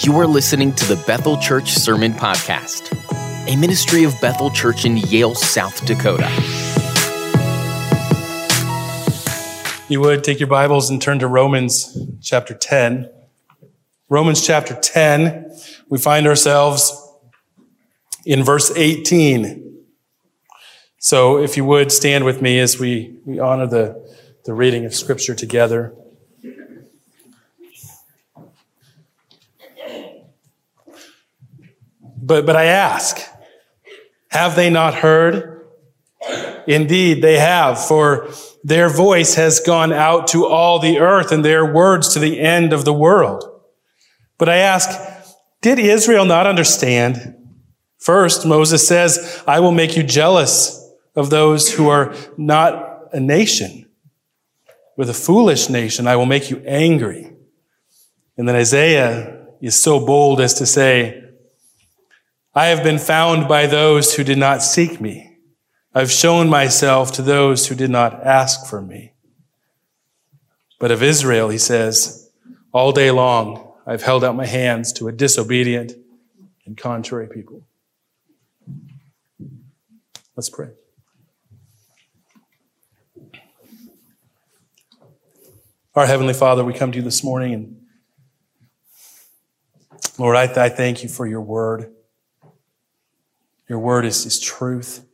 [0.00, 2.96] You are listening to the Bethel Church Sermon Podcast,
[3.46, 6.30] a ministry of Bethel Church in Yale, South Dakota.
[9.90, 13.10] You would take your Bibles and turn to Romans chapter 10.
[14.08, 15.54] Romans chapter 10,
[15.90, 16.96] we find ourselves
[18.24, 19.84] in verse 18.
[20.96, 24.10] So if you would stand with me as we, we honor the,
[24.46, 25.94] the reading of Scripture together.
[32.22, 33.18] But, but I ask,
[34.28, 35.66] have they not heard?
[36.68, 38.28] Indeed, they have, for
[38.62, 42.72] their voice has gone out to all the earth and their words to the end
[42.72, 43.44] of the world.
[44.38, 44.88] But I ask,
[45.60, 47.34] did Israel not understand?
[47.98, 50.78] First, Moses says, I will make you jealous
[51.16, 53.88] of those who are not a nation.
[54.96, 57.32] With a foolish nation, I will make you angry.
[58.36, 61.22] And then Isaiah is so bold as to say,
[62.54, 65.38] I have been found by those who did not seek me.
[65.94, 69.12] I've shown myself to those who did not ask for me.
[70.78, 72.30] But of Israel, he says,
[72.72, 75.92] all day long, I've held out my hands to a disobedient
[76.66, 77.62] and contrary people.
[80.36, 80.70] Let's pray.
[85.94, 87.78] Our Heavenly Father, we come to you this morning and
[90.18, 91.92] Lord, I, th- I thank you for your word.
[93.72, 95.06] Your word is, is truth.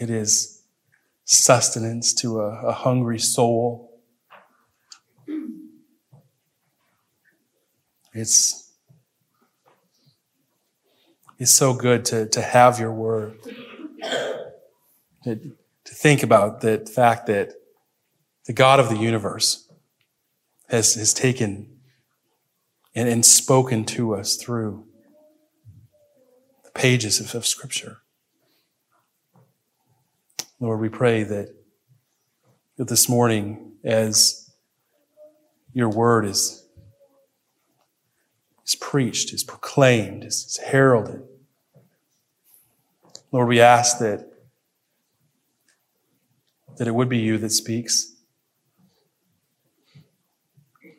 [0.00, 0.64] It is
[1.24, 4.00] sustenance to a, a hungry soul.
[8.12, 8.72] It's,
[11.38, 13.38] it's so good to, to have your word.
[15.22, 17.52] To, to think about the fact that
[18.46, 19.70] the God of the universe
[20.68, 21.76] has, has taken
[22.96, 24.87] and, and spoken to us through
[26.78, 27.98] pages of, of Scripture.
[30.60, 31.52] Lord, we pray that,
[32.76, 34.48] that this morning, as
[35.72, 36.64] your word is,
[38.64, 41.24] is preached, is proclaimed, is, is heralded,
[43.32, 44.30] Lord, we ask that,
[46.76, 48.14] that it would be you that speaks,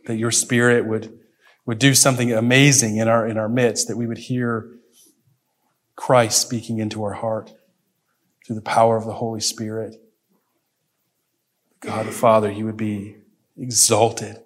[0.07, 1.19] that your spirit would,
[1.65, 4.75] would do something amazing in our, in our midst, that we would hear
[5.99, 7.53] Christ speaking into our heart
[8.45, 10.01] through the power of the Holy Spirit.
[11.81, 13.17] God the Father, you would be
[13.57, 14.37] exalted.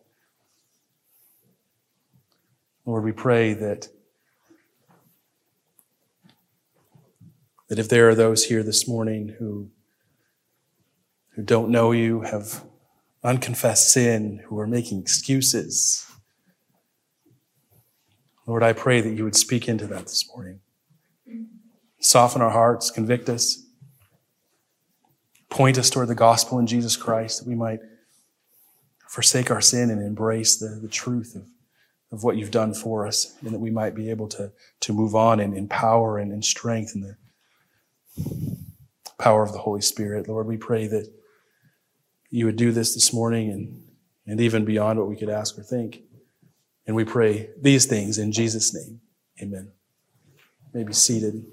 [2.88, 3.88] Lord, we pray that,
[7.68, 9.70] that if there are those here this morning who,
[11.36, 12.64] who don't know you, have
[13.24, 16.08] unconfessed sin, who are making excuses,
[18.48, 20.60] Lord, I pray that you would speak into that this morning
[22.04, 23.66] soften our hearts, convict us,
[25.50, 27.80] point us toward the gospel in Jesus Christ, that we might
[29.08, 31.48] forsake our sin and embrace the, the truth of,
[32.12, 35.16] of what you've done for us, and that we might be able to, to move
[35.16, 37.18] on in, in power and in strength and the
[39.18, 40.28] power of the Holy Spirit.
[40.28, 41.08] Lord, we pray that
[42.30, 43.84] you would do this this morning and,
[44.28, 46.02] and even beyond what we could ask or think.
[46.86, 49.00] And we pray these things in Jesus' name.
[49.42, 49.72] Amen.
[50.74, 51.46] You may be seated.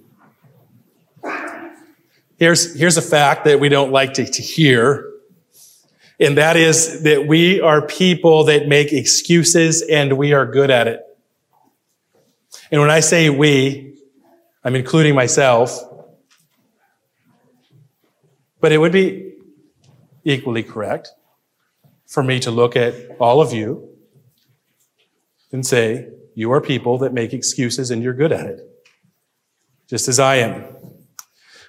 [2.41, 5.13] Here's, here's a fact that we don't like to, to hear.
[6.19, 10.89] And that is that we are people that make excuses and we are good at
[10.89, 11.03] it.
[12.73, 13.99] And when I say we,
[14.65, 15.85] I'm including myself.
[18.59, 19.35] But it would be
[20.25, 21.11] equally correct
[22.07, 23.87] for me to look at all of you
[25.53, 28.61] and say, you are people that make excuses and you're good at it.
[29.89, 30.80] Just as I am.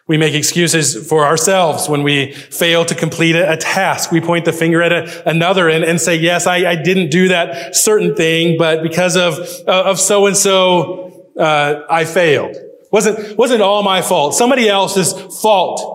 [0.08, 4.12] We make excuses for ourselves when we fail to complete a, task.
[4.12, 7.30] We point the finger at a, another and, and, say, yes, I, I, didn't do
[7.30, 12.56] that certain thing, but because of, uh, of so and so, I failed.
[12.92, 14.36] Wasn't, wasn't all my fault.
[14.36, 15.88] Somebody else's fault.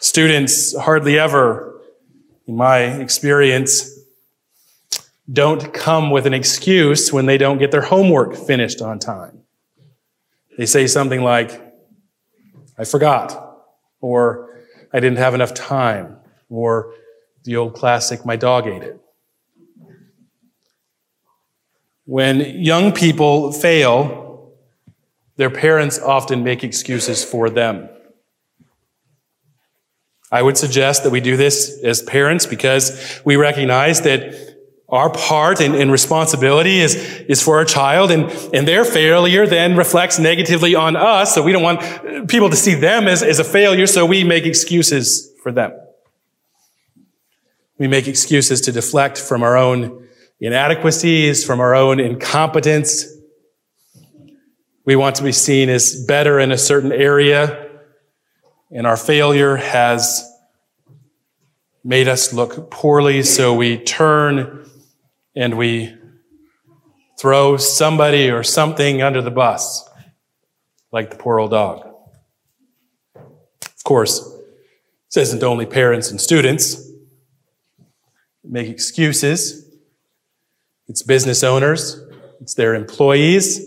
[0.00, 1.80] Students hardly ever,
[2.46, 3.98] in my experience,
[5.30, 9.41] don't come with an excuse when they don't get their homework finished on time.
[10.58, 11.60] They say something like,
[12.78, 13.58] I forgot,
[14.00, 16.18] or I didn't have enough time,
[16.48, 16.94] or
[17.44, 19.00] the old classic, my dog ate it.
[22.04, 24.52] When young people fail,
[25.36, 27.88] their parents often make excuses for them.
[30.30, 34.51] I would suggest that we do this as parents because we recognize that
[34.92, 36.94] Our part and, and, responsibility is,
[37.28, 41.34] is for our child and, and their failure then reflects negatively on us.
[41.34, 43.86] So we don't want uh, people to see them as, as a failure.
[43.86, 45.72] So we make excuses for them.
[47.78, 50.06] We make excuses to deflect from our own
[50.38, 53.06] inadequacies, from our own incompetence.
[54.84, 57.70] We want to be seen as better in a certain area
[58.72, 60.26] and our failure has
[61.84, 63.22] made us look poorly.
[63.22, 64.66] So we turn
[65.34, 65.94] and we
[67.18, 69.88] throw somebody or something under the bus,
[70.90, 71.86] like the poor old dog.
[73.16, 74.20] Of course,
[75.12, 76.90] this isn't only parents and students
[78.44, 79.68] make excuses.
[80.88, 82.02] It's business owners,
[82.40, 83.66] it's their employees,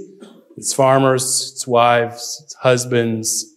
[0.57, 3.55] it's farmers, it's wives, it's husbands,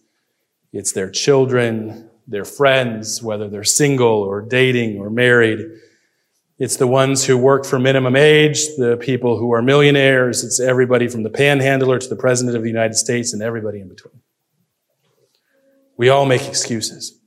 [0.71, 5.59] it's their children, their friends, whether they're single or dating or married.
[6.59, 10.43] It's the ones who work for minimum age, the people who are millionaires.
[10.43, 13.87] It's everybody from the panhandler to the president of the United States and everybody in
[13.87, 14.19] between.
[15.95, 17.17] We all make excuses.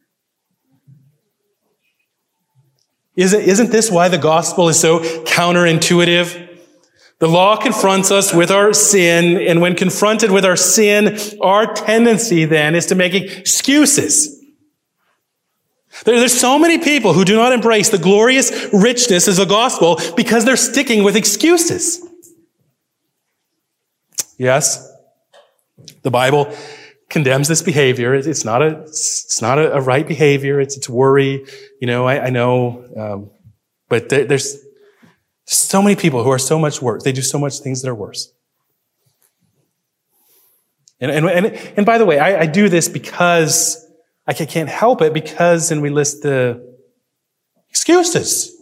[3.17, 6.51] Isn't this why the gospel is so counterintuitive?
[7.19, 12.45] The law confronts us with our sin, and when confronted with our sin, our tendency
[12.45, 14.42] then is to make excuses.
[16.05, 20.45] There's so many people who do not embrace the glorious richness of the gospel because
[20.45, 22.05] they're sticking with excuses.
[24.39, 24.91] Yes,
[26.03, 26.55] the Bible
[27.09, 28.15] condemns this behavior.
[28.15, 30.61] It's not a, it's not a, right behavior.
[30.61, 31.45] It's, it's worry.
[31.81, 33.31] You know, I, I know, um,
[33.89, 34.57] but there, there's
[35.45, 37.05] so many people who are so much worse.
[37.05, 38.33] They do so much things that are worse.
[41.01, 41.47] And, and, and,
[41.77, 43.87] and by the way, I, I do this because
[44.27, 46.77] I can't help it because, and we list the
[47.71, 48.57] excuses.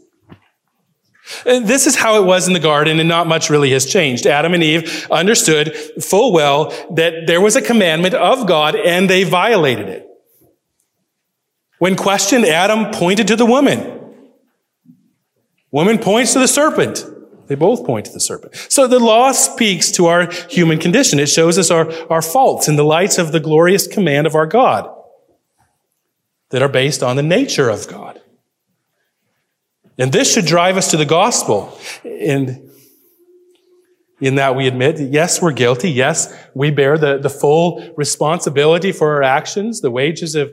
[1.45, 4.27] This is how it was in the garden, and not much really has changed.
[4.27, 9.25] Adam and Eve understood full well that there was a commandment of God, and they
[9.25, 10.07] violated it.
[11.79, 13.99] When questioned, Adam pointed to the woman.
[15.71, 17.05] Woman points to the serpent.
[17.47, 18.55] They both point to the serpent.
[18.69, 21.19] So the law speaks to our human condition.
[21.19, 24.47] It shows us our, our faults in the light of the glorious command of our
[24.47, 24.89] God
[26.51, 28.21] that are based on the nature of God.
[29.99, 31.79] And this should drive us to the gospel.
[32.05, 32.71] And
[34.21, 35.91] in that we admit, yes, we're guilty.
[35.91, 39.81] Yes, we bear the, the full responsibility for our actions.
[39.81, 40.53] The wages of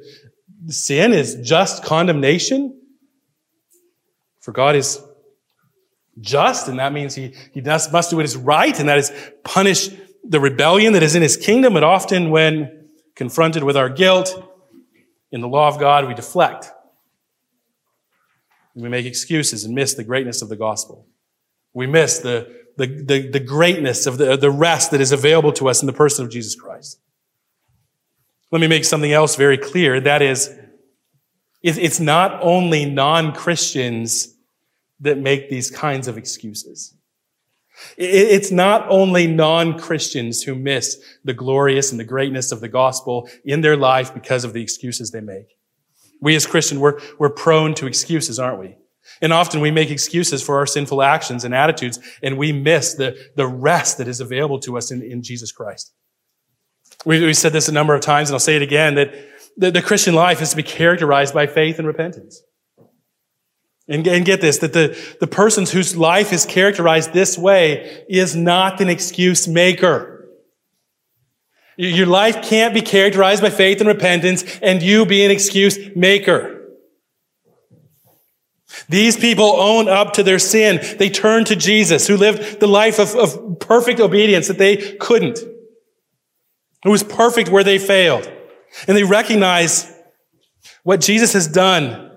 [0.68, 2.80] sin is just condemnation.
[4.42, 5.02] For God is
[6.20, 9.12] just, and that means he, he must, must do what is right, and that is
[9.44, 9.90] punish
[10.24, 11.74] the rebellion that is in his kingdom.
[11.74, 14.44] But often when confronted with our guilt,
[15.32, 16.72] in the law of God, we deflect.
[18.76, 21.08] We make excuses and miss the greatness of the gospel.
[21.74, 25.68] We miss the, the, the, the, greatness of the, the rest that is available to
[25.68, 27.00] us in the person of Jesus Christ.
[28.52, 30.00] Let me make something else very clear.
[30.00, 30.56] That is,
[31.62, 34.36] it's not only non-Christians
[35.00, 36.94] that make these kinds of excuses.
[37.98, 43.62] It's not only non-Christians who miss the glorious and the greatness of the gospel in
[43.62, 45.58] their life because of the excuses they make.
[46.22, 48.78] We as Christians, we're, we're prone to excuses, aren't we?
[49.22, 53.18] And often we make excuses for our sinful actions and attitudes, and we miss the,
[53.36, 55.94] the rest that is available to us in, in Jesus Christ.
[57.06, 59.14] We, we said this a number of times, and I'll say it again, that
[59.56, 62.42] the, the Christian life is to be characterized by faith and repentance.
[63.90, 68.36] And, and get this, that the, the person whose life is characterized this way is
[68.36, 70.28] not an excuse maker.
[71.78, 76.58] Your life can't be characterized by faith and repentance and you be an excuse maker.
[78.90, 80.80] These people own up to their sin.
[80.98, 85.40] They turn to Jesus, who lived the life of, of perfect obedience that they couldn't,
[86.84, 88.32] who was perfect where they failed.
[88.88, 89.94] And they recognize
[90.84, 92.12] what Jesus has done.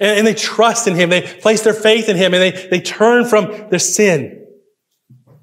[0.00, 1.10] And, and they trust in him.
[1.10, 4.46] They place their faith in him and they, they turn from their sin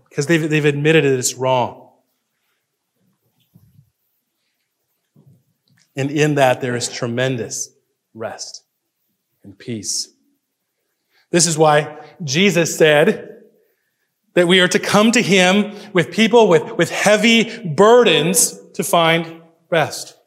[0.10, 1.90] because they've, they've admitted that it's wrong.
[5.96, 7.70] And in that, there is tremendous
[8.14, 8.64] rest
[9.44, 10.10] and peace.
[11.30, 13.44] This is why Jesus said
[14.34, 19.42] that we are to come to Him with people with, with heavy burdens to find
[19.70, 20.18] rest.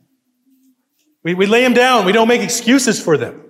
[1.23, 2.06] We, we lay them down.
[2.06, 3.46] We don't make excuses for them.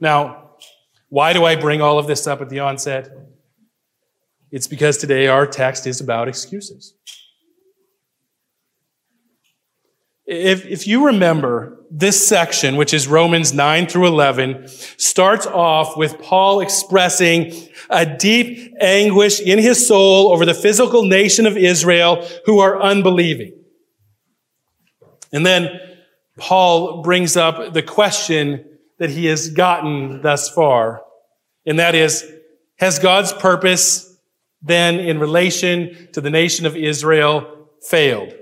[0.00, 0.52] Now,
[1.08, 3.10] why do I bring all of this up at the onset?
[4.50, 6.94] It's because today our text is about excuses.
[10.26, 16.20] If, if you remember, this section, which is Romans 9 through 11, starts off with
[16.20, 17.54] Paul expressing
[17.88, 23.54] a deep anguish in his soul over the physical nation of Israel who are unbelieving.
[25.32, 25.80] And then
[26.36, 31.02] Paul brings up the question that he has gotten thus far.
[31.66, 32.30] And that is,
[32.78, 34.16] has God's purpose
[34.60, 38.34] then in relation to the nation of Israel failed?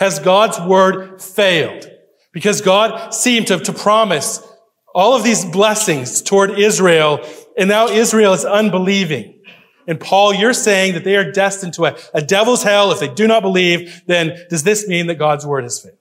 [0.00, 1.90] Has God's word failed?
[2.32, 4.46] Because God seemed to, to promise
[4.94, 7.20] all of these blessings toward Israel,
[7.56, 9.40] and now Israel is unbelieving.
[9.86, 13.08] And Paul, you're saying that they are destined to a, a devil's hell if they
[13.08, 15.97] do not believe, then does this mean that God's word has failed?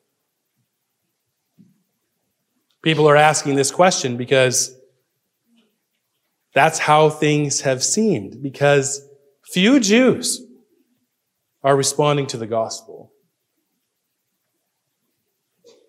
[2.88, 4.74] People are asking this question because
[6.54, 9.06] that's how things have seemed, because
[9.52, 10.42] few Jews
[11.66, 13.12] are responding to the gospel.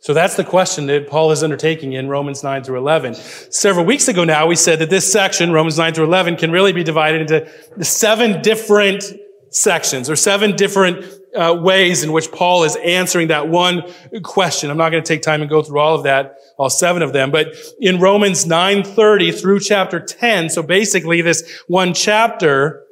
[0.00, 3.14] So that's the question that Paul is undertaking in Romans 9 through 11.
[3.14, 6.72] Several weeks ago now, we said that this section, Romans 9 through 11, can really
[6.72, 7.48] be divided into
[7.84, 9.04] seven different
[9.50, 11.04] sections or seven different
[11.36, 13.82] uh, ways in which Paul is answering that one
[14.22, 14.70] question.
[14.70, 17.12] I'm not going to take time and go through all of that, all seven of
[17.12, 22.84] them, but in Romans 9:30 through chapter 10, so basically this one chapter,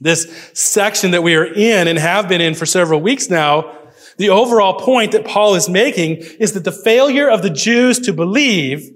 [0.00, 3.76] this section that we are in and have been in for several weeks now,
[4.16, 8.12] the overall point that Paul is making is that the failure of the Jews to
[8.12, 8.90] believe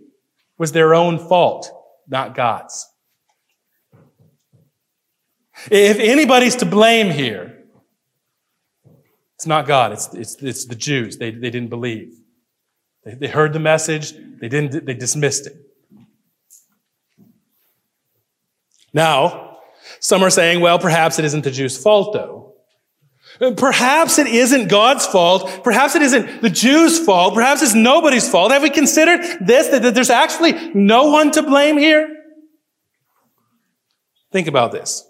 [0.59, 1.71] was their own fault,
[2.09, 2.91] not God's.
[5.71, 7.54] If anybody's to blame here,
[9.45, 11.19] it's not God, it's, it's, it's the Jews.
[11.19, 12.15] They, they didn't believe.
[13.05, 15.53] They, they heard the message, they, didn't, they dismissed it.
[18.95, 19.59] Now,
[20.01, 22.55] some are saying, well, perhaps it isn't the Jews' fault, though.
[23.59, 25.63] Perhaps it isn't God's fault.
[25.63, 27.35] Perhaps it isn't the Jews' fault.
[27.35, 28.51] Perhaps it's nobody's fault.
[28.51, 32.09] Have we considered this, that there's actually no one to blame here?
[34.33, 35.07] Think about this.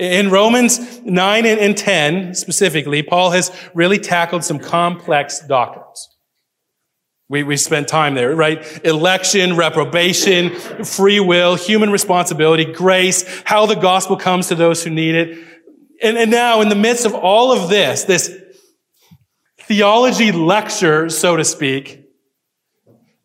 [0.00, 6.08] In Romans 9 and 10 specifically, Paul has really tackled some complex doctrines.
[7.28, 8.82] We, we spent time there, right?
[8.82, 10.54] Election, reprobation,
[10.84, 15.38] free will, human responsibility, grace, how the gospel comes to those who need it.
[16.02, 18.34] And, and now, in the midst of all of this, this
[19.58, 22.06] theology lecture, so to speak,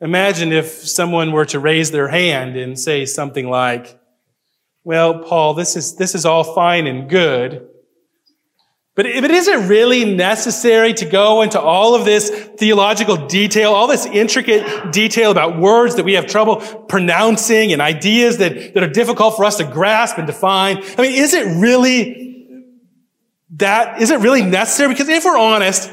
[0.02, 3.98] imagine if someone were to raise their hand and say something like,
[4.86, 7.68] well, Paul, this is, this is all fine and good.
[8.94, 13.88] But if it isn't really necessary to go into all of this theological detail, all
[13.88, 18.90] this intricate detail about words that we have trouble pronouncing and ideas that, that are
[18.90, 22.62] difficult for us to grasp and define, I mean, is it really
[23.58, 24.94] that, is it really necessary?
[24.94, 25.90] Because if we're honest,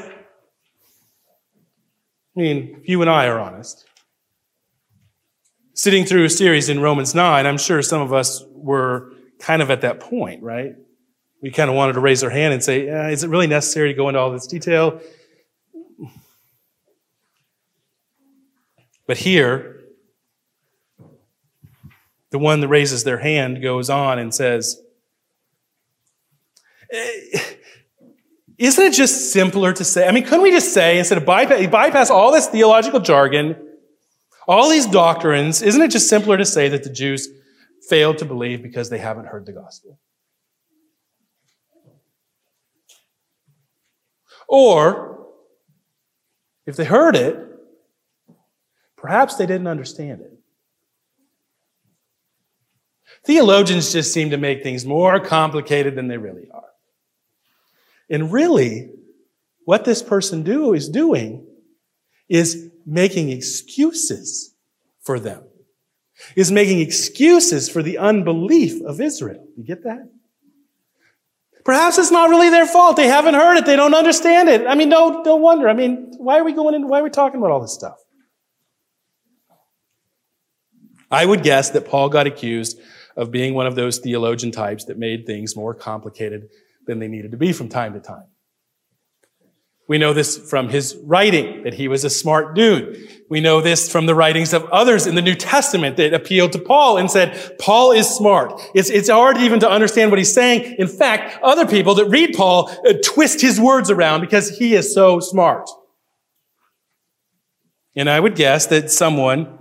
[2.37, 3.85] I mean, if you and I are honest,
[5.73, 9.71] sitting through a series in Romans 9, I'm sure some of us were kind of
[9.71, 10.75] at that point, right?
[11.41, 13.93] We kind of wanted to raise our hand and say, is it really necessary to
[13.97, 15.01] go into all this detail?
[19.05, 19.81] But here,
[22.29, 24.81] the one that raises their hand goes on and says,
[26.91, 27.39] eh,
[28.57, 30.07] isn't it just simpler to say?
[30.07, 33.57] I mean, couldn't we just say, instead of bypass, bypass all this theological jargon,
[34.47, 37.27] all these doctrines, isn't it just simpler to say that the Jews
[37.89, 39.99] failed to believe because they haven't heard the gospel?
[44.47, 45.27] Or,
[46.65, 47.37] if they heard it,
[48.97, 50.31] perhaps they didn't understand it.
[53.25, 56.63] Theologians just seem to make things more complicated than they really are.
[58.09, 58.91] And really,
[59.65, 61.47] what this person do is doing
[62.33, 64.55] is making excuses
[65.01, 65.43] for them,
[66.35, 69.45] is making excuses for the unbelief of Israel.
[69.55, 70.09] You get that?
[71.63, 72.97] Perhaps it's not really their fault.
[72.97, 73.67] They haven't heard it.
[73.67, 74.65] They don't understand it.
[74.65, 75.69] I mean, no, don't wonder.
[75.69, 77.99] I mean, why are we going into, why are we talking about all this stuff?
[81.11, 82.79] I would guess that Paul got accused
[83.15, 86.49] of being one of those theologian types that made things more complicated
[86.87, 88.25] than they needed to be from time to time.
[89.87, 93.25] We know this from his writing, that he was a smart dude.
[93.29, 96.59] We know this from the writings of others in the New Testament that appealed to
[96.59, 98.61] Paul and said, Paul is smart.
[98.73, 100.75] It's, it's hard even to understand what he's saying.
[100.79, 104.93] In fact, other people that read Paul uh, twist his words around because he is
[104.93, 105.69] so smart.
[107.95, 109.59] And I would guess that someone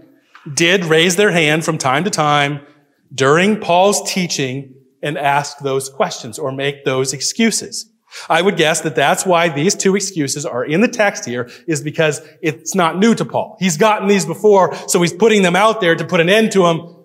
[0.55, 2.65] did raise their hand from time to time
[3.13, 7.92] during Paul's teaching and ask those questions or make those excuses.
[8.29, 11.83] I would guess that that's why these two excuses are in the text here is
[11.83, 13.57] because it's not new to Paul.
[13.59, 16.63] He's gotten these before, so he's putting them out there to put an end to
[16.63, 17.05] them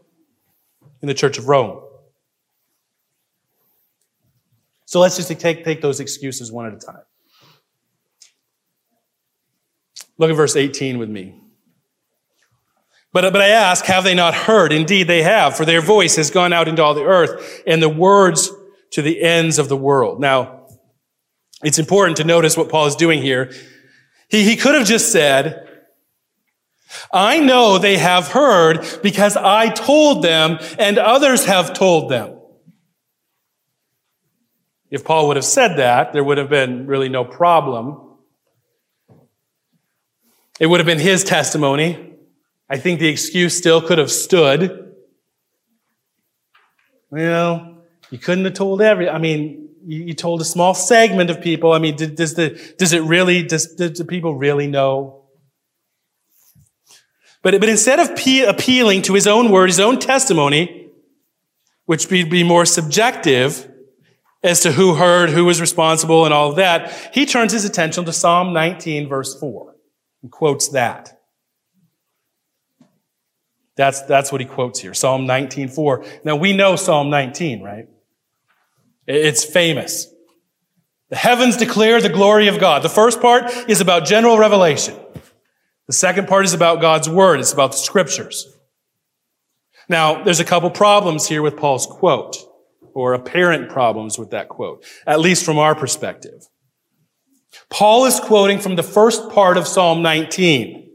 [1.02, 1.82] in the church of Rome.
[4.86, 7.02] So let's just take, take those excuses one at a time.
[10.18, 11.42] Look at verse 18 with me.
[13.14, 14.72] But, but I ask, have they not heard?
[14.72, 17.90] Indeed, they have, for their voice has gone out into all the earth, and the
[17.90, 18.52] words
[18.92, 20.20] to the ends of the world.
[20.20, 20.57] Now,
[21.64, 23.52] it's important to notice what Paul is doing here.
[24.30, 25.68] He, he could have just said,
[27.12, 32.40] I know they have heard because I told them and others have told them.
[34.90, 38.02] If Paul would have said that, there would have been really no problem.
[40.60, 42.16] It would have been his testimony.
[42.70, 44.96] I think the excuse still could have stood.
[47.10, 51.72] Well, you couldn't have told every, I mean, you, told a small segment of people.
[51.72, 55.24] I mean, does the, does it really, does, do people really know?
[57.41, 60.89] But, but instead of pe- appealing to his own word, his own testimony,
[61.86, 63.72] which would be more subjective
[64.44, 68.03] as to who heard, who was responsible, and all of that, he turns his attention
[68.06, 69.75] to Psalm 19, verse 4,
[70.24, 71.17] and quotes that.
[73.77, 74.94] That's, that's what he quotes here.
[74.94, 76.25] Psalm 19:4.
[76.25, 77.88] Now we know Psalm 19, right?
[79.08, 80.08] It's famous.
[81.10, 82.84] The heavens declare the glory of God.
[82.84, 84.96] The first part is about general revelation.
[85.88, 87.40] The second part is about God's word.
[87.40, 88.46] It's about the scriptures.
[89.88, 92.36] Now, there's a couple problems here with Paul's quote,
[92.94, 96.46] or apparent problems with that quote, at least from our perspective.
[97.70, 100.92] Paul is quoting from the first part of Psalm 19.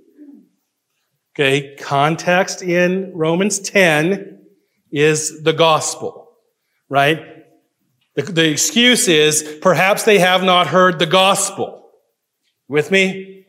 [1.35, 4.41] Okay, context in Romans 10
[4.91, 6.29] is the gospel,
[6.91, 7.42] right?
[8.15, 11.91] The, the, excuse is perhaps they have not heard the gospel.
[12.69, 13.47] With me?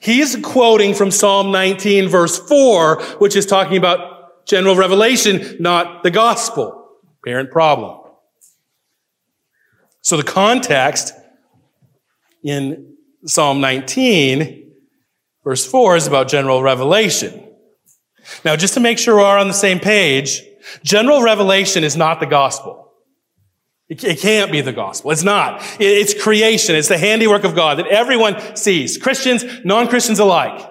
[0.00, 6.10] He's quoting from Psalm 19 verse 4, which is talking about general revelation, not the
[6.10, 6.88] gospel.
[7.24, 8.00] Parent problem.
[10.00, 11.12] So the context
[12.42, 12.96] in
[13.26, 14.64] Psalm 19
[15.44, 17.48] Verse 4 is about general revelation.
[18.44, 20.42] Now, just to make sure we're on the same page,
[20.82, 22.83] general revelation is not the gospel.
[24.02, 25.10] It can't be the gospel.
[25.10, 25.62] It's not.
[25.78, 26.74] It's creation.
[26.74, 28.98] It's the handiwork of God that everyone sees.
[28.98, 30.68] Christians, non-Christians alike.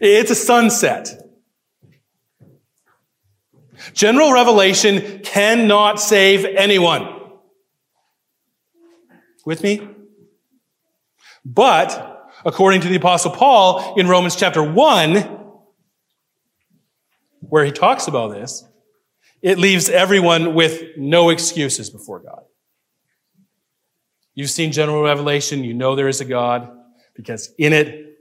[0.00, 1.08] It's a sunset.
[3.92, 7.08] General revelation cannot save anyone.
[9.44, 9.88] With me?
[11.44, 15.40] But according to the apostle Paul in Romans chapter 1,
[17.40, 18.64] where he talks about this,
[19.46, 22.42] it leaves everyone with no excuses before God.
[24.34, 26.68] You've seen general revelation, you know there is a God,
[27.14, 28.18] because in it,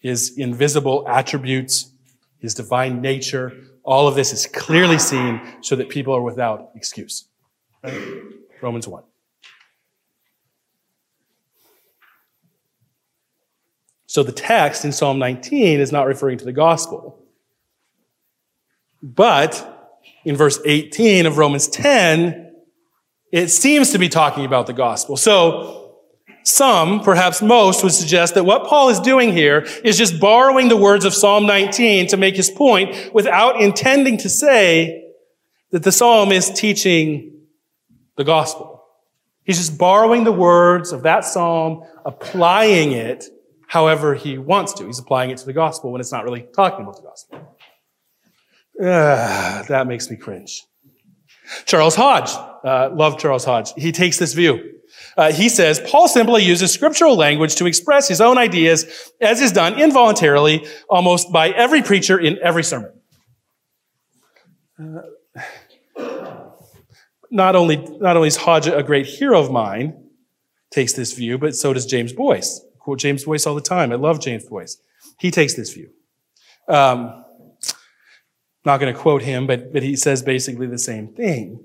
[0.00, 1.92] his invisible attributes,
[2.40, 3.52] his divine nature,
[3.84, 7.28] all of this is clearly seen so that people are without excuse.
[8.60, 9.04] Romans 1.
[14.06, 17.23] So the text in Psalm 19 is not referring to the gospel.
[19.04, 19.92] But
[20.24, 22.52] in verse 18 of Romans 10,
[23.30, 25.18] it seems to be talking about the gospel.
[25.18, 25.98] So
[26.42, 30.76] some, perhaps most, would suggest that what Paul is doing here is just borrowing the
[30.76, 35.04] words of Psalm 19 to make his point without intending to say
[35.70, 37.42] that the psalm is teaching
[38.16, 38.84] the gospel.
[39.42, 43.26] He's just borrowing the words of that psalm, applying it
[43.66, 44.86] however he wants to.
[44.86, 47.53] He's applying it to the gospel when it's not really talking about the gospel.
[48.78, 50.64] That makes me cringe.
[51.66, 52.30] Charles Hodge,
[52.64, 53.72] uh, love Charles Hodge.
[53.74, 54.72] He takes this view.
[55.16, 59.52] Uh, he says Paul simply uses scriptural language to express his own ideas, as is
[59.52, 62.92] done involuntarily almost by every preacher in every sermon.
[64.78, 65.02] Uh,
[67.30, 70.08] not only not only is Hodge a great hero of mine,
[70.70, 73.92] takes this view, but so does James Boice quote James Boice all the time.
[73.92, 74.76] I love James Boice.
[75.18, 75.90] He takes this view.
[76.68, 77.23] Um,
[78.64, 81.60] not going to quote him, but, but he says basically the same thing.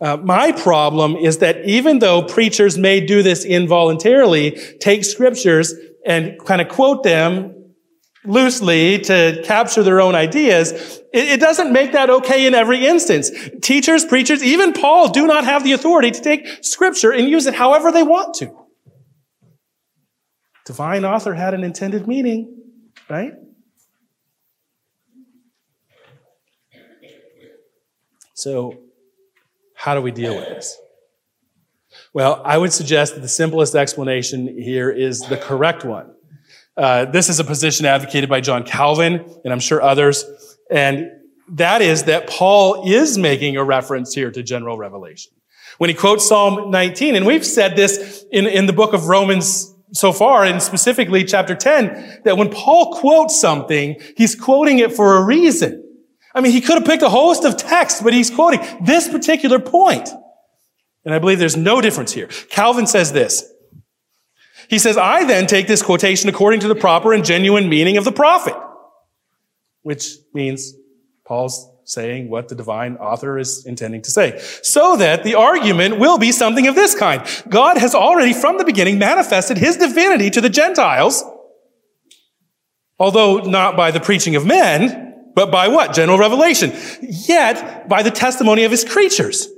[0.00, 5.72] Uh, my problem is that even though preachers may do this involuntarily, take scriptures
[6.04, 7.54] and kind of quote them
[8.24, 10.72] loosely to capture their own ideas,
[11.12, 13.30] it, it, doesn't make that okay in every instance.
[13.60, 17.54] Teachers, preachers, even Paul do not have the authority to take scripture and use it
[17.54, 18.56] however they want to.
[20.64, 22.56] Divine author had an intended meaning,
[23.08, 23.34] right?
[28.42, 28.76] So,
[29.72, 30.76] how do we deal with this?
[32.12, 36.12] Well, I would suggest that the simplest explanation here is the correct one.
[36.76, 40.24] Uh, this is a position advocated by John Calvin, and I'm sure others.
[40.72, 41.12] And
[41.50, 45.30] that is that Paul is making a reference here to general revelation.
[45.78, 49.72] When he quotes Psalm 19, and we've said this in, in the book of Romans
[49.92, 55.18] so far, and specifically chapter 10, that when Paul quotes something, he's quoting it for
[55.18, 55.81] a reason.
[56.34, 59.58] I mean, he could have picked a host of texts, but he's quoting this particular
[59.58, 60.08] point.
[61.04, 62.28] And I believe there's no difference here.
[62.48, 63.44] Calvin says this.
[64.68, 68.04] He says, I then take this quotation according to the proper and genuine meaning of
[68.04, 68.54] the prophet,
[69.82, 70.74] which means
[71.26, 74.38] Paul's saying what the divine author is intending to say.
[74.62, 77.22] So that the argument will be something of this kind.
[77.48, 81.24] God has already from the beginning manifested his divinity to the Gentiles,
[82.98, 85.94] although not by the preaching of men, but by what?
[85.94, 86.72] General revelation.
[87.00, 89.48] Yet, by the testimony of his creatures.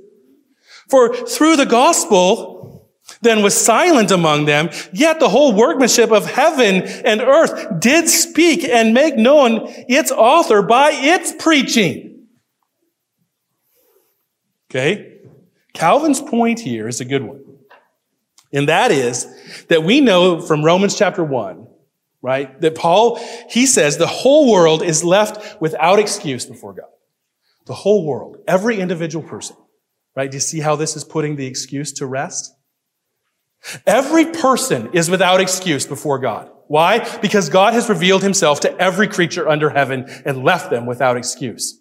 [0.88, 6.82] For through the gospel, then was silent among them, yet the whole workmanship of heaven
[6.82, 12.26] and earth did speak and make known its author by its preaching.
[14.70, 15.18] Okay?
[15.72, 17.42] Calvin's point here is a good one.
[18.52, 19.26] And that is
[19.68, 21.66] that we know from Romans chapter 1
[22.24, 22.58] right?
[22.62, 26.88] That Paul, he says the whole world is left without excuse before God.
[27.66, 29.56] The whole world, every individual person,
[30.16, 30.30] right?
[30.30, 32.50] Do you see how this is putting the excuse to rest?
[33.86, 36.50] Every person is without excuse before God.
[36.66, 37.06] Why?
[37.18, 41.78] Because God has revealed himself to every creature under heaven and left them without excuse.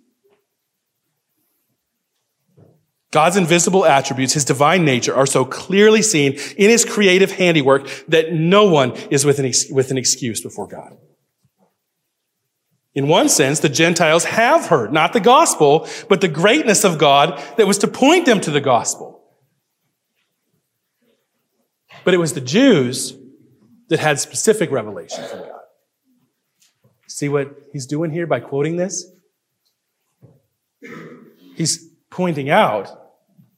[3.13, 8.33] God's invisible attributes, his divine nature, are so clearly seen in his creative handiwork that
[8.33, 10.97] no one is with an, ex- with an excuse before God.
[12.95, 17.39] In one sense, the Gentiles have heard, not the gospel, but the greatness of God
[17.57, 19.23] that was to point them to the gospel.
[22.03, 23.15] But it was the Jews
[23.89, 25.61] that had specific revelation from God.
[27.07, 29.05] See what he's doing here by quoting this?
[31.55, 33.02] He's pointing out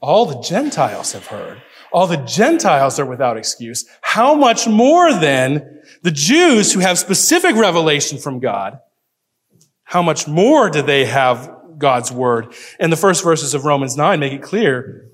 [0.06, 1.62] all the Gentiles have heard.
[1.92, 3.86] All the Gentiles are without excuse.
[4.02, 8.80] How much more then the Jews who have specific revelation from God,
[9.84, 12.54] how much more do they have God's word?
[12.80, 15.10] And the first verses of Romans 9 make it clear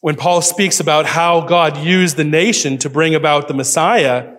[0.00, 4.34] when Paul speaks about how God used the nation to bring about the Messiah,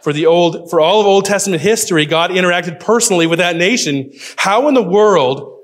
[0.00, 4.12] for the old, for all of Old Testament history, God interacted personally with that nation.
[4.36, 5.57] How in the world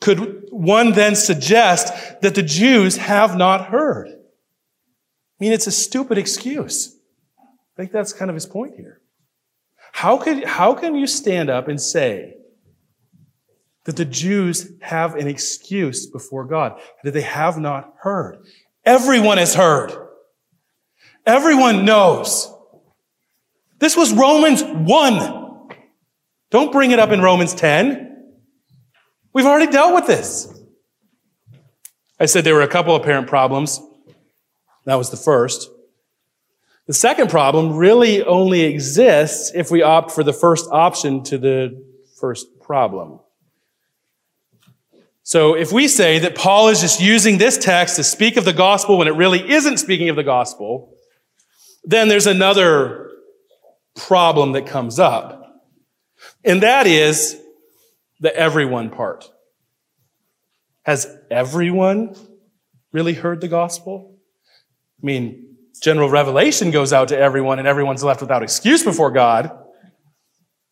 [0.00, 4.08] could one then suggest that the Jews have not heard?
[4.08, 4.14] I
[5.38, 6.96] mean, it's a stupid excuse.
[7.38, 9.00] I think that's kind of his point here.
[9.92, 12.36] How, could, how can you stand up and say
[13.84, 18.38] that the Jews have an excuse before God, that they have not heard?
[18.84, 19.92] Everyone has heard.
[21.26, 22.52] Everyone knows.
[23.78, 25.68] This was Romans 1.
[26.50, 28.09] Don't bring it up in Romans 10.
[29.32, 30.52] We've already dealt with this.
[32.18, 33.80] I said there were a couple apparent problems.
[34.84, 35.70] That was the first.
[36.86, 41.84] The second problem really only exists if we opt for the first option to the
[42.18, 43.20] first problem.
[45.22, 48.52] So if we say that Paul is just using this text to speak of the
[48.52, 50.92] gospel when it really isn't speaking of the gospel,
[51.84, 53.12] then there's another
[53.94, 55.62] problem that comes up.
[56.44, 57.40] And that is
[58.20, 59.30] the everyone part.
[60.82, 62.14] Has everyone
[62.92, 64.16] really heard the gospel?
[65.02, 69.50] I mean, general revelation goes out to everyone and everyone's left without excuse before God.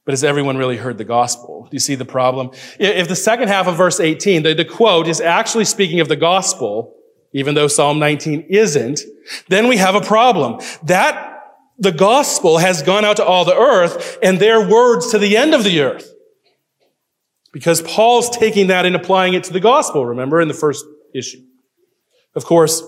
[0.05, 1.69] But has everyone really heard the gospel?
[1.71, 2.51] Do you see the problem?
[2.79, 6.17] If the second half of verse 18, the, the quote is actually speaking of the
[6.17, 6.95] gospel,
[7.35, 9.01] even though Psalm 19 isn't,
[9.49, 10.61] then we have a problem.
[10.85, 11.43] That
[11.79, 15.55] the gospel has gone out to all the earth and their words to the end
[15.55, 16.11] of the earth.
[17.59, 21.43] Because Paul's taking that and applying it to the gospel, remember, in the first issue.
[22.37, 22.85] Of course,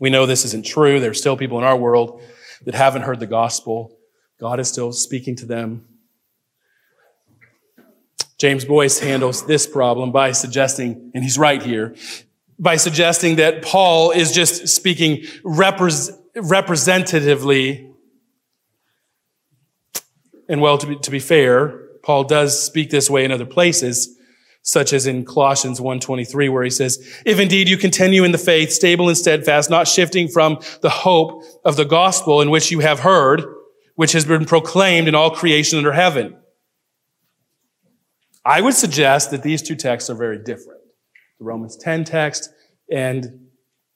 [0.00, 0.98] we know this isn't true.
[0.98, 2.20] There are still people in our world
[2.64, 3.96] that haven't heard the gospel.
[4.40, 5.86] God is still speaking to them.
[8.38, 11.94] James Boice handles this problem by suggesting, and he's right here,
[12.58, 17.88] by suggesting that Paul is just speaking repres- representatively.
[20.48, 24.18] And well, to be, to be fair, Paul does speak this way in other places,
[24.60, 28.70] such as in Colossians 1.23, where he says, If indeed you continue in the faith,
[28.70, 33.00] stable and steadfast, not shifting from the hope of the gospel in which you have
[33.00, 33.42] heard,
[33.94, 36.36] which has been proclaimed in all creation under heaven.
[38.44, 40.80] I would suggest that these two texts are very different.
[41.38, 42.50] The Romans 10 text
[42.90, 43.48] and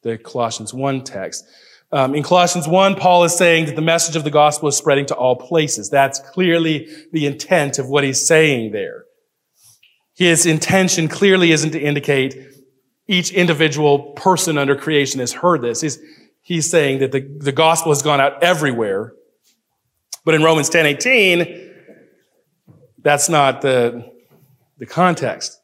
[0.02, 1.44] the Colossians 1 text.
[1.90, 5.06] Um, in Colossians 1, Paul is saying that the message of the gospel is spreading
[5.06, 5.88] to all places.
[5.88, 9.04] That's clearly the intent of what he's saying there.
[10.14, 12.36] His intention clearly isn't to indicate
[13.06, 15.80] each individual person under creation has heard this.
[15.80, 15.98] He's,
[16.42, 19.14] he's saying that the, the gospel has gone out everywhere.
[20.24, 21.70] But in Romans 10 18,
[22.98, 24.12] that's not the,
[24.76, 25.57] the context.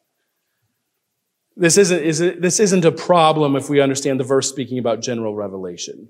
[1.57, 5.01] This isn't, is it, this isn't a problem if we understand the verse speaking about
[5.01, 6.09] general revelation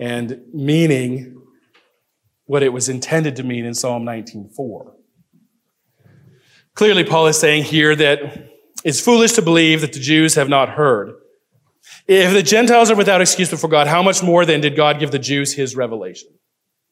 [0.00, 1.40] and meaning
[2.46, 4.94] what it was intended to mean in Psalm 19:4.
[6.74, 8.48] Clearly, Paul is saying here that
[8.84, 11.14] it's foolish to believe that the Jews have not heard.
[12.06, 15.10] If the Gentiles are without excuse before God, how much more then did God give
[15.10, 16.30] the Jews his revelation?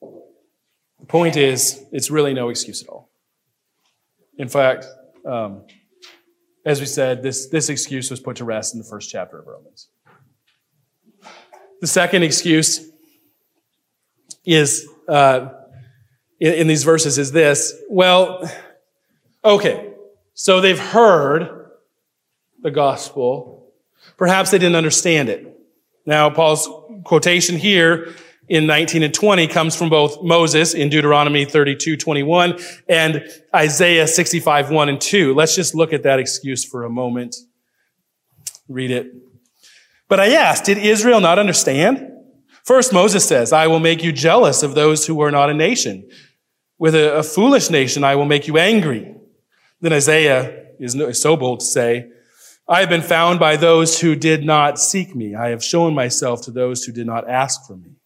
[0.00, 3.10] The point is, it's really no excuse at all.
[4.38, 4.86] In fact,
[5.26, 5.64] um,
[6.64, 9.46] as we said, this, this excuse was put to rest in the first chapter of
[9.46, 9.88] Romans.
[11.80, 12.90] The second excuse
[14.44, 15.48] is uh,
[16.38, 17.74] in, in these verses is this.
[17.88, 18.50] Well,
[19.44, 19.92] okay,
[20.34, 21.70] so they've heard
[22.62, 23.72] the gospel.
[24.16, 25.58] Perhaps they didn't understand it.
[26.04, 26.68] Now, Paul's
[27.04, 28.14] quotation here
[28.50, 32.58] in 19 and 20 comes from both Moses in Deuteronomy 32, 21
[32.88, 33.22] and
[33.54, 35.34] Isaiah 65, 1 and 2.
[35.34, 37.36] Let's just look at that excuse for a moment.
[38.68, 39.06] Read it.
[40.08, 42.10] But I asked, did Israel not understand?
[42.64, 46.08] First, Moses says, I will make you jealous of those who are not a nation.
[46.76, 49.14] With a, a foolish nation, I will make you angry.
[49.80, 52.10] Then Isaiah is so bold to say,
[52.68, 55.36] I have been found by those who did not seek me.
[55.36, 57.99] I have shown myself to those who did not ask for me.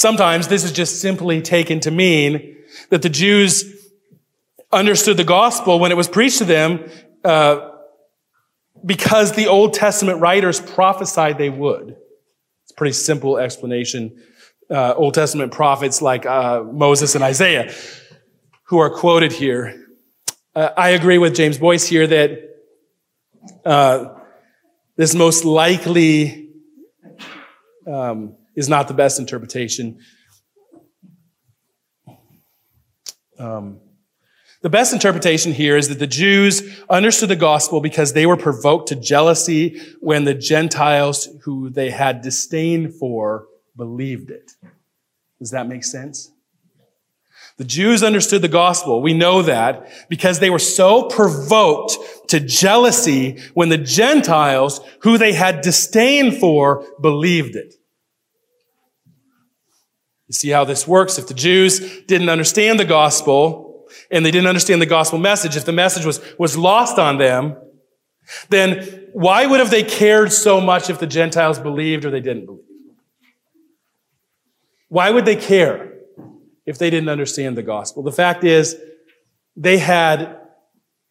[0.00, 2.56] Sometimes this is just simply taken to mean
[2.88, 3.66] that the Jews
[4.72, 6.88] understood the gospel when it was preached to them
[7.22, 7.68] uh,
[8.82, 11.98] because the Old Testament writers prophesied they would.
[12.62, 14.18] It's a pretty simple explanation.
[14.70, 17.70] Uh, Old Testament prophets like uh, Moses and Isaiah,
[18.68, 19.86] who are quoted here.
[20.54, 22.56] Uh, I agree with James Boice here that
[23.66, 24.14] uh,
[24.96, 26.48] this most likely
[27.86, 30.00] um, is not the best interpretation.
[33.38, 33.80] Um,
[34.62, 38.88] the best interpretation here is that the Jews understood the gospel because they were provoked
[38.88, 44.52] to jealousy when the Gentiles who they had disdain for believed it.
[45.38, 46.30] Does that make sense?
[47.56, 49.00] The Jews understood the gospel.
[49.00, 51.96] We know that because they were so provoked
[52.28, 57.74] to jealousy when the Gentiles who they had disdain for believed it.
[60.30, 61.18] You see how this works?
[61.18, 65.64] If the Jews didn't understand the gospel and they didn't understand the gospel message, if
[65.64, 67.56] the message was, was lost on them,
[68.48, 72.46] then why would have they cared so much if the Gentiles believed or they didn't
[72.46, 72.62] believe?
[74.86, 75.94] Why would they care
[76.64, 78.04] if they didn't understand the gospel?
[78.04, 78.76] The fact is,
[79.56, 80.38] they had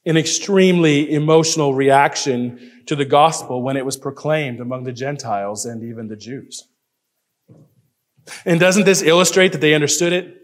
[0.05, 5.83] an extremely emotional reaction to the gospel when it was proclaimed among the Gentiles and
[5.83, 6.69] even the Jews.
[8.45, 10.41] And doesn't this illustrate that they understood it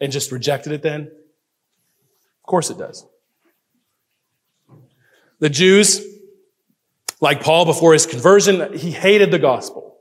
[0.00, 1.02] and just rejected it then?
[1.02, 3.06] Of course it does.
[5.40, 6.04] The Jews,
[7.20, 9.98] like Paul before his conversion, he hated the gospel.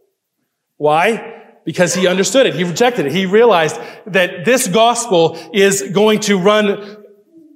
[0.77, 1.41] Why?
[1.65, 2.55] Because he understood it.
[2.55, 3.11] He rejected it.
[3.11, 7.03] He realized that this gospel is going to run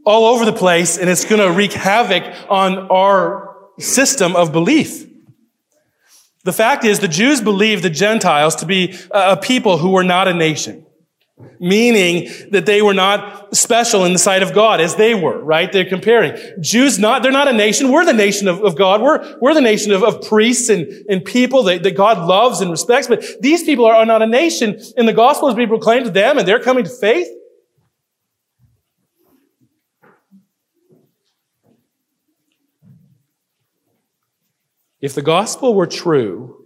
[0.05, 5.06] all over the place and it's going to wreak havoc on our system of belief.
[6.47, 10.29] The fact is, the Jews believed the Gentiles to be a people who were not
[10.29, 10.85] a nation,
[11.59, 15.69] meaning that they were not special in the sight of God as they were, right?
[15.69, 16.37] They're comparing.
[16.61, 17.91] Jews not, they're not a nation.
[17.91, 19.01] We're the nation of, of God.
[19.01, 22.71] We're, we're the nation of, of priests and, and people that, that God loves and
[22.71, 23.07] respects.
[23.07, 26.11] But these people are, are not a nation, and the gospel is being proclaimed to
[26.11, 27.27] them, and they're coming to faith.
[35.01, 36.65] If the gospel were true,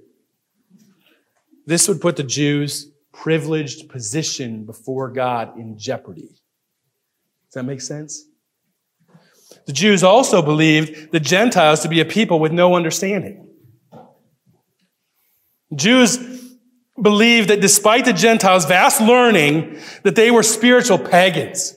[1.65, 6.29] this would put the Jews' privileged position before God in jeopardy.
[6.29, 8.25] Does that make sense?
[9.65, 13.47] The Jews also believed the Gentiles to be a people with no understanding.
[15.75, 16.17] Jews
[17.01, 21.75] believed that despite the Gentiles' vast learning, that they were spiritual pagans.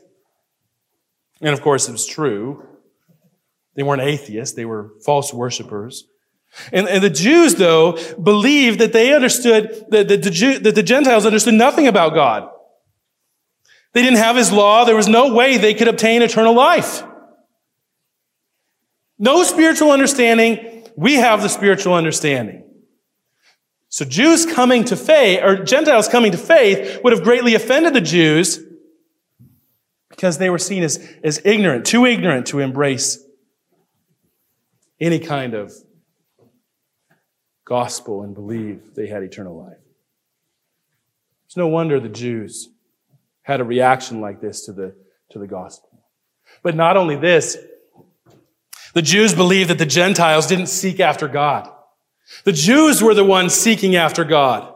[1.40, 2.66] And of course, it was true.
[3.74, 6.06] They weren't atheists, they were false worshippers.
[6.72, 10.82] And, and the Jews, though, believed that they understood, that, that, the Jew, that the
[10.82, 12.48] Gentiles understood nothing about God.
[13.92, 14.84] They didn't have his law.
[14.84, 17.02] There was no way they could obtain eternal life.
[19.18, 22.62] No spiritual understanding we have the spiritual understanding.
[23.88, 28.00] So Jews coming to faith, or Gentiles coming to faith, would have greatly offended the
[28.00, 28.60] Jews
[30.10, 33.18] because they were seen as, as ignorant, too ignorant to embrace
[35.00, 35.72] any kind of
[37.64, 39.79] gospel and believe they had eternal life.
[41.46, 42.68] It's no wonder the Jews
[43.42, 44.94] had a reaction like this to the,
[45.31, 45.90] to the gospel.
[46.62, 47.57] But not only this,
[48.94, 51.70] the Jews believed that the Gentiles didn't seek after God.
[52.44, 54.72] The Jews were the ones seeking after God.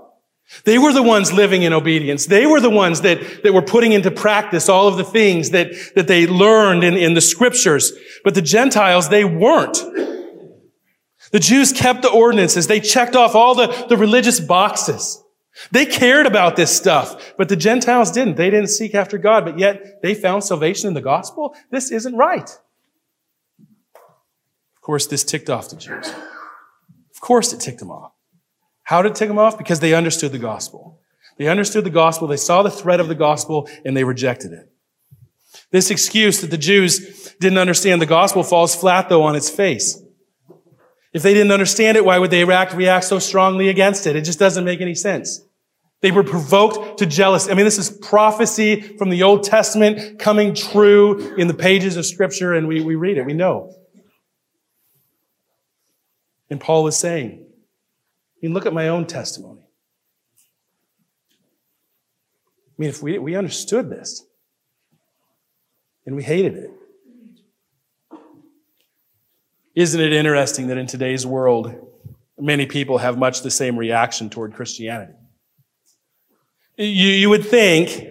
[0.65, 2.27] They were the ones living in obedience.
[2.27, 5.73] They were the ones that, that were putting into practice all of the things that,
[5.95, 7.93] that they learned in, in the scriptures.
[8.25, 9.79] But the Gentiles, they weren't.
[11.31, 12.67] The Jews kept the ordinances.
[12.67, 15.23] They checked off all the, the religious boxes.
[15.73, 18.37] They cared about this stuff, but the Gentiles didn't.
[18.37, 21.55] They didn't seek after God, but yet they found salvation in the gospel.
[21.71, 22.49] This isn't right.
[23.59, 26.09] Of course, this ticked off the Jews.
[26.09, 28.13] Of course, it ticked them off.
[28.85, 29.59] How did it tick them off?
[29.59, 31.01] Because they understood the gospel.
[31.37, 34.73] They understood the gospel, they saw the threat of the gospel, and they rejected it.
[35.71, 40.03] This excuse that the Jews didn't understand the gospel falls flat, though, on its face.
[41.19, 44.15] If they didn't understand it, why would they react, react so strongly against it?
[44.15, 45.41] It just doesn't make any sense.
[46.01, 47.51] They were provoked to jealousy.
[47.51, 52.07] I mean, this is prophecy from the Old Testament coming true in the pages of
[52.07, 53.27] Scripture, and we, we read it.
[53.27, 53.75] We know.
[56.51, 59.63] And Paul is saying, I mean, look at my own testimony.
[62.69, 64.25] I mean, if we, we understood this
[66.07, 66.71] and we hated it,
[69.79, 71.73] isn't it interesting that in today's world,
[72.37, 75.13] many people have much the same reaction toward Christianity?
[76.77, 78.05] You, you would think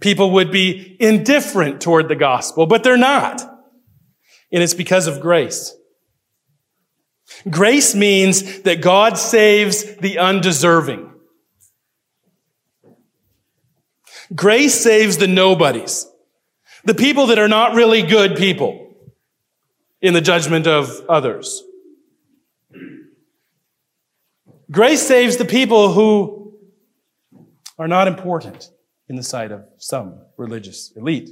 [0.00, 3.42] people would be indifferent toward the gospel, but they're not.
[4.50, 5.76] And it's because of grace.
[7.50, 11.12] Grace means that God saves the undeserving.
[14.34, 16.06] Grace saves the nobodies,
[16.84, 18.89] the people that are not really good people
[20.00, 21.62] in the judgment of others.
[24.70, 26.54] Grace saves the people who
[27.78, 28.70] are not important
[29.08, 31.30] in the sight of some religious elite.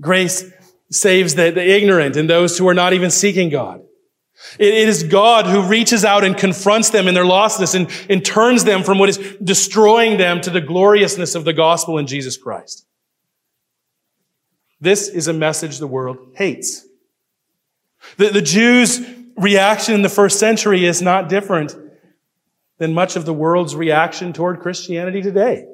[0.00, 0.44] Grace
[0.90, 3.82] saves the, the ignorant and those who are not even seeking God.
[4.58, 8.64] It is God who reaches out and confronts them in their lostness and, and turns
[8.64, 12.86] them from what is destroying them to the gloriousness of the gospel in Jesus Christ.
[14.80, 16.86] This is a message the world hates.
[18.16, 19.00] The, the Jews'
[19.36, 21.76] reaction in the first century is not different
[22.78, 25.66] than much of the world's reaction toward Christianity today.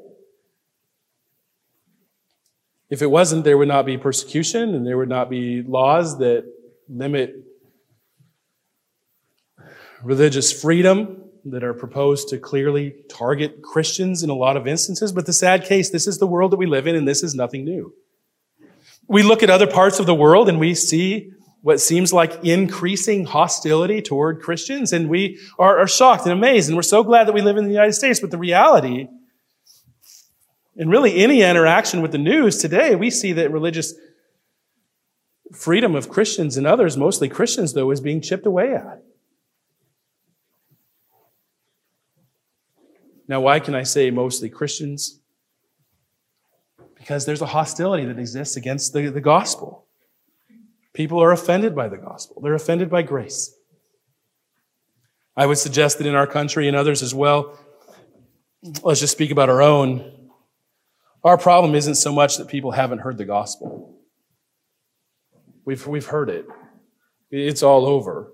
[2.89, 6.45] If it wasn't, there would not be persecution and there would not be laws that
[6.89, 7.35] limit
[10.03, 15.13] religious freedom that are proposed to clearly target Christians in a lot of instances.
[15.13, 17.35] But the sad case, this is the world that we live in, and this is
[17.35, 17.93] nothing new.
[19.09, 23.25] We look at other parts of the world and we see what seems like increasing
[23.25, 27.33] hostility toward Christians, and we are, are shocked and amazed, and we're so glad that
[27.33, 28.21] we live in the United States.
[28.21, 29.09] But the reality,
[30.77, 33.95] in really any interaction with the news today, we see that religious
[35.53, 39.03] freedom of Christians and others, mostly Christians though, is being chipped away at.
[43.29, 45.21] Now, why can I say mostly Christians?
[46.97, 49.86] Because there's a hostility that exists against the, the gospel.
[50.97, 53.55] People are offended by the gospel, they're offended by grace.
[55.37, 57.59] I would suggest that in our country and others as well,
[58.83, 60.31] let's just speak about our own.
[61.23, 63.95] Our problem isn't so much that people haven't heard the gospel.
[65.67, 66.47] We've, we've heard it.
[67.31, 68.33] It's all over.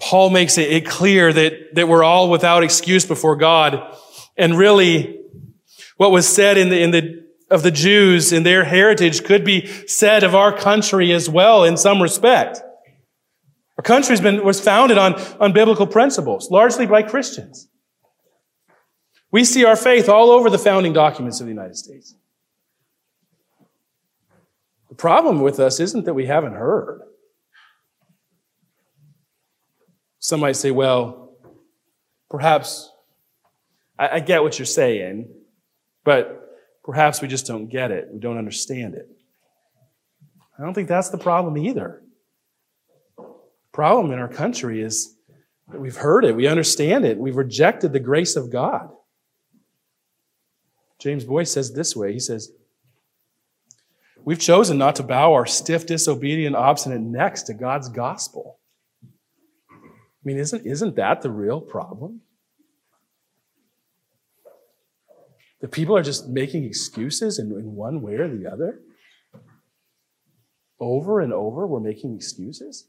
[0.00, 3.94] Paul makes it clear that, that we're all without excuse before God.
[4.34, 5.20] And really,
[5.98, 9.66] what was said in the, in the, of the Jews and their heritage could be
[9.86, 12.60] said of our country as well in some respect.
[13.78, 17.68] Our country's been, was founded on, on biblical principles, largely by Christians.
[19.30, 22.14] We see our faith all over the founding documents of the United States.
[24.88, 27.02] The problem with us isn't that we haven't heard.
[30.18, 31.34] Some might say, well,
[32.30, 32.90] perhaps
[33.98, 35.28] I, I get what you're saying,
[36.02, 36.45] but
[36.86, 38.08] perhaps we just don't get it.
[38.12, 39.10] We don't understand it.
[40.56, 42.00] I don't think that's the problem either.
[43.18, 43.24] The
[43.72, 45.16] problem in our country is
[45.68, 48.90] that we've heard it, we understand it, we've rejected the grace of God.
[50.98, 52.52] James Boice says this way He says,
[54.24, 58.58] We've chosen not to bow our stiff, disobedient, obstinate necks to God's gospel.
[59.72, 59.76] I
[60.24, 62.22] mean, isn't, isn't that the real problem?
[65.60, 68.80] The people are just making excuses in, in one way or the other.
[70.78, 72.88] Over and over, we're making excuses.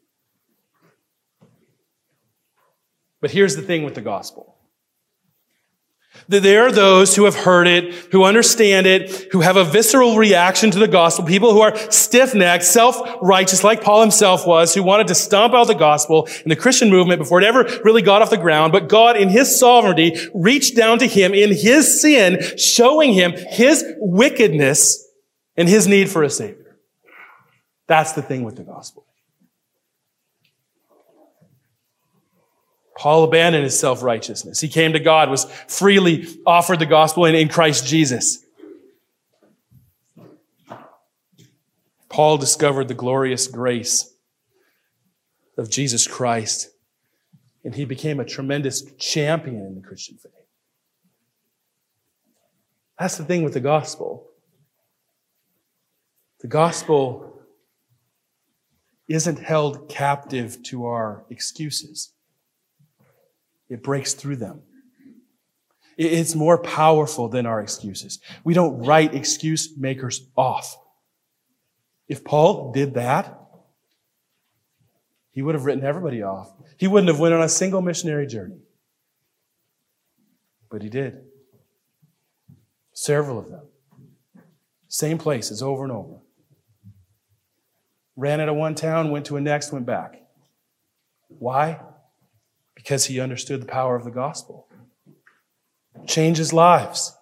[3.21, 4.56] But here's the thing with the gospel
[6.27, 10.69] there are those who have heard it, who understand it, who have a visceral reaction
[10.71, 15.15] to the gospel, people who are stiff-necked, self-righteous, like Paul himself was, who wanted to
[15.15, 18.37] stomp out the gospel in the Christian movement before it ever really got off the
[18.37, 18.71] ground.
[18.71, 23.83] But God, in his sovereignty, reached down to him in his sin, showing him his
[23.97, 25.03] wickedness
[25.55, 26.77] and his need for a savior.
[27.87, 29.06] That's the thing with the gospel.
[32.97, 34.59] Paul abandoned his self-righteousness.
[34.59, 38.43] He came to God, was freely offered the gospel in, in Christ Jesus.
[42.09, 44.11] Paul discovered the glorious grace
[45.57, 46.71] of Jesus Christ,
[47.63, 50.31] and he became a tremendous champion in the Christian faith.
[52.97, 54.27] That's the thing with the gospel.
[56.39, 57.41] The gospel
[59.07, 62.13] isn't held captive to our excuses.
[63.69, 64.61] It breaks through them.
[65.97, 68.19] It's more powerful than our excuses.
[68.43, 70.77] We don't write excuse makers off.
[72.07, 73.39] If Paul did that,
[75.31, 76.51] he would have written everybody off.
[76.77, 78.59] He wouldn't have went on a single missionary journey.
[80.69, 81.19] But he did.
[82.93, 83.67] Several of them.
[84.87, 86.19] Same places over and over.
[88.15, 90.21] Ran out of one town, went to a next, went back.
[91.27, 91.79] Why?
[92.87, 94.65] Because he understood the power of the gospel.
[96.05, 97.13] Changes lives.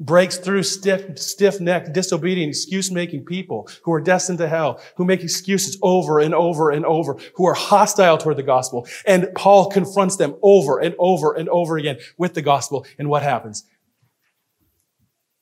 [0.00, 5.78] Breaks through stiff, stiff-necked, disobedient, excuse-making people who are destined to hell, who make excuses
[5.80, 8.84] over and over and over, who are hostile toward the gospel.
[9.06, 12.84] And Paul confronts them over and over and over again with the gospel.
[12.98, 13.62] And what happens?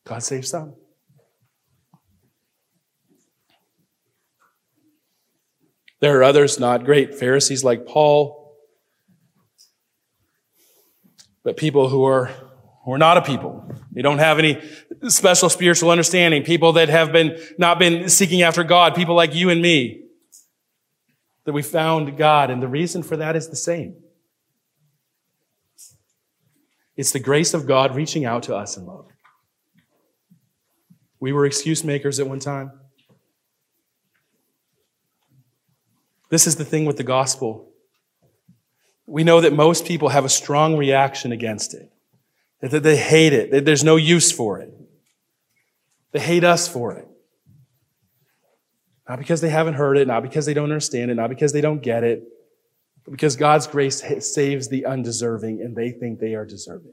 [0.05, 0.75] God saves some.
[6.01, 8.45] There are others not great Pharisees like Paul
[11.49, 12.27] but people who are
[12.85, 13.65] who are not a people.
[13.91, 14.61] They don't have any
[15.09, 16.43] special spiritual understanding.
[16.43, 18.95] People that have been not been seeking after God.
[18.95, 20.03] People like you and me.
[21.45, 23.97] That we found God, and the reason for that is the same.
[26.99, 29.07] It's the grace of God reaching out to us in love.
[31.19, 32.73] We were excuse makers at one time.
[36.29, 37.73] This is the thing with the gospel
[39.09, 41.91] we know that most people have a strong reaction against it,
[42.61, 44.73] that they hate it, that there's no use for it.
[46.13, 47.09] They hate us for it.
[49.09, 51.63] Not because they haven't heard it, not because they don't understand it, not because they
[51.63, 52.23] don't get it,
[53.05, 56.93] but because God's grace saves the undeserving and they think they are deserving.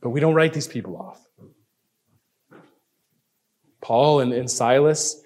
[0.00, 1.20] But we don't write these people off.
[3.82, 5.20] Paul and, and Silas,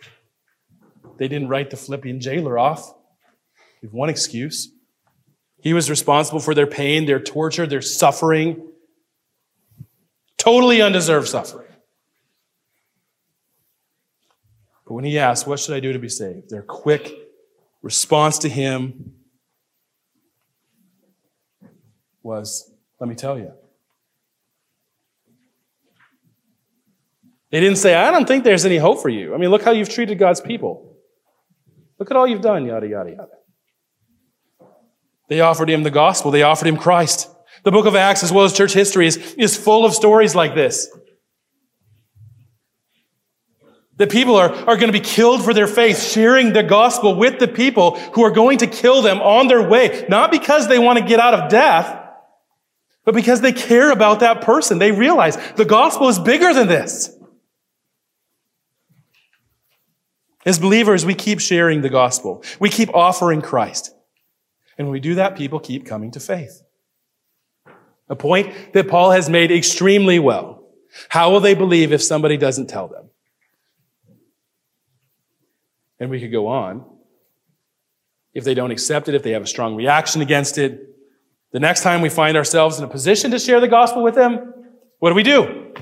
[1.19, 2.93] they didn't write the Philippian jailer off.
[3.83, 4.71] We have one excuse.
[5.61, 8.69] He was responsible for their pain, their torture, their suffering.
[10.39, 11.69] Totally undeserved suffering.
[14.87, 16.51] But when he asked, What should I do to be saved?
[16.51, 17.13] their quick
[17.83, 19.15] response to him
[22.23, 23.53] was, Let me tell you.
[27.51, 29.35] They didn't say, I don't think there's any hope for you.
[29.35, 30.97] I mean, look how you've treated God's people.
[31.99, 33.29] Look at all you've done, yada, yada, yada.
[35.33, 36.31] They offered him the gospel.
[36.31, 37.27] They offered him Christ.
[37.65, 40.55] The book of Acts, as well as church history, is, is full of stories like
[40.55, 40.95] this.
[43.97, 47.39] The people are, are going to be killed for their faith, sharing the gospel with
[47.39, 50.99] the people who are going to kill them on their way, not because they want
[50.99, 51.99] to get out of death,
[53.07, 54.79] but because they care about that person.
[54.79, 57.11] They realize the gospel is bigger than this.
[60.45, 62.45] As believers, we keep sharing the gospel.
[62.61, 63.95] We keep offering Christ.
[64.79, 66.63] And when we do that, people keep coming to faith.
[68.09, 70.65] A point that Paul has made extremely well.
[71.09, 73.11] How will they believe if somebody doesn't tell them?
[75.99, 76.85] And we could go on.
[78.35, 80.89] If they don't accept it, if they have a strong reaction against it,
[81.53, 84.53] the next time we find ourselves in a position to share the gospel with them,
[84.99, 85.75] what do we do?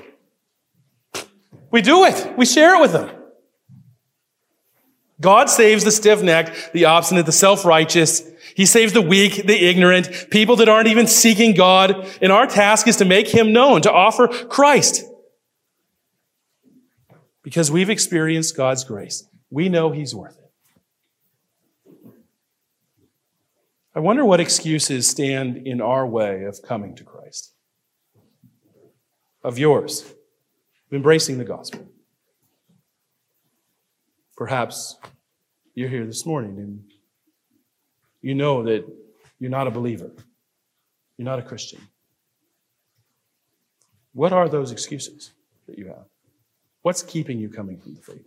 [1.71, 2.37] We do it.
[2.37, 3.11] We share it with them.
[5.21, 8.23] God saves the stiff necked, the obstinate, the self righteous,
[8.61, 12.07] he saves the weak, the ignorant, people that aren't even seeking God.
[12.21, 15.03] And our task is to make him known, to offer Christ.
[17.43, 19.27] Because we've experienced God's grace.
[19.49, 22.13] We know he's worth it.
[23.95, 27.55] I wonder what excuses stand in our way of coming to Christ.
[29.43, 31.89] Of yours, of embracing the gospel.
[34.37, 34.97] Perhaps
[35.75, 36.83] you're here this morning and
[38.23, 38.85] you know that
[39.39, 40.11] you're not a believer,
[41.17, 41.81] you're not a Christian.
[44.13, 45.33] What are those excuses
[45.67, 46.07] that you have?
[46.83, 48.27] What's keeping you coming from the faith?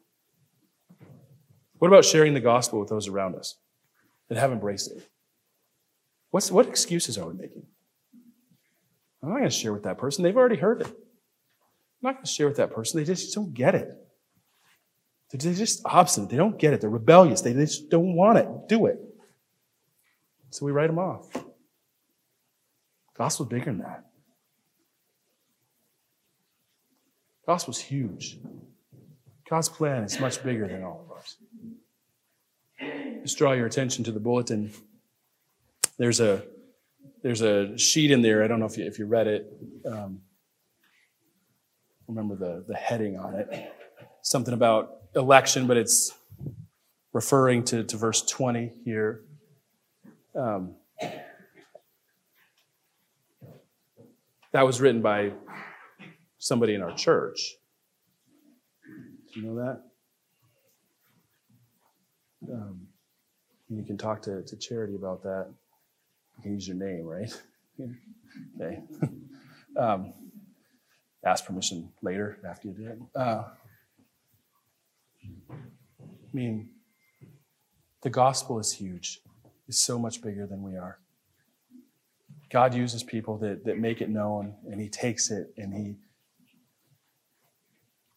[1.80, 3.56] What about sharing the gospel with those around us
[4.30, 5.10] that have embraced it?
[6.32, 7.66] What's, what excuses are we making?
[9.22, 10.24] I'm not going to share with that person.
[10.24, 10.88] They've already heard it.
[10.88, 10.94] I'm
[12.02, 13.00] not going to share with that person.
[13.00, 13.90] They just don't get it.
[15.32, 16.30] They're just obstinate.
[16.30, 16.82] They don't get it.
[16.82, 17.42] They're rebellious.
[17.42, 18.48] They just don't want it.
[18.68, 19.00] Do it.
[20.54, 21.36] So we write them off.
[23.18, 24.06] Gospel's bigger than that.
[27.48, 28.38] Gospel's huge.
[29.50, 31.38] God's plan is much bigger than all of ours.
[33.24, 34.72] Just draw your attention to the bulletin.
[35.98, 36.44] There's a
[37.24, 38.44] there's a sheet in there.
[38.44, 39.52] I don't know if you, if you read it.
[39.88, 40.22] Um,
[42.08, 43.74] remember the, the heading on it.
[44.22, 46.12] Something about election, but it's
[47.12, 49.24] referring to, to verse 20 here.
[50.36, 50.76] Um,
[54.52, 55.34] that was written by
[56.38, 57.56] somebody in our church.
[59.34, 59.82] Do you know that?
[62.52, 62.88] Um,
[63.70, 65.48] you can talk to, to Charity about that.
[66.38, 67.32] You can use your name, right?
[68.62, 68.82] okay.
[69.78, 70.14] um,
[71.26, 73.00] ask permission later after you do it.
[73.16, 73.44] Uh,
[75.52, 76.70] I mean,
[78.02, 79.22] the gospel is huge.
[79.74, 81.00] It's so much bigger than we are.
[82.52, 85.96] God uses people that, that make it known, and He takes it and He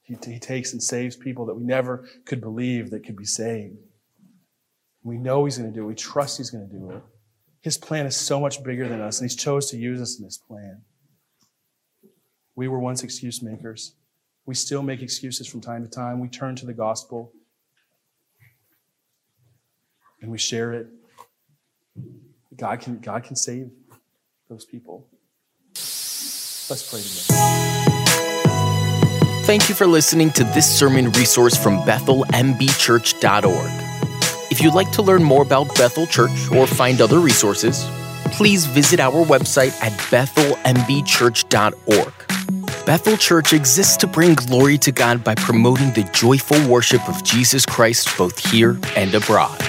[0.03, 3.79] he, he takes and saves people that we never could believe that could be saved.
[5.03, 5.89] We know He's going to do it.
[5.89, 7.03] We trust He's going to do it.
[7.63, 10.27] His plan is so much bigger than us, and He's chose to use us in
[10.27, 10.83] His plan.
[12.55, 13.95] We were once excuse makers.
[14.45, 16.21] We still make excuses from time to time.
[16.21, 17.33] We turn to the gospel
[20.21, 20.89] and we share it.
[22.57, 23.71] God can, God can save
[24.49, 25.07] those people.
[25.75, 27.35] Let's pray together.
[29.45, 33.71] Thank you for listening to this sermon resource from BethelMBChurch.org.
[34.51, 37.87] If you'd like to learn more about Bethel Church or find other resources,
[38.33, 42.13] please visit our website at BethelMBChurch.org.
[42.87, 47.67] Bethel Church exists to bring glory to God by promoting the joyful worship of Jesus
[47.67, 49.63] Christ both here and abroad.